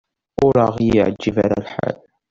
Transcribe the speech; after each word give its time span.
Ur 0.45 0.55
aɣ-yeɛjib 0.65 1.35
ara 1.45 1.57
lḥal. 1.65 1.97